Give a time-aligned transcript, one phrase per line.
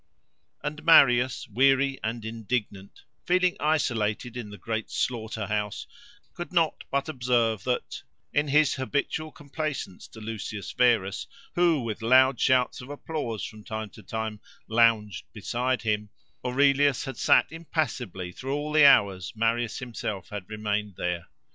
[0.63, 5.85] And Marius, weary and indignant, feeling isolated in the great slaughter house,
[6.33, 8.01] could not but observe that,
[8.33, 13.91] in his habitual complaisance to Lucius Verus, who, with loud shouts of applause from time
[13.91, 16.09] to time, lounged beside him,
[16.43, 21.27] Aurelius had sat impassibly through all the hours Marius himself had remained there.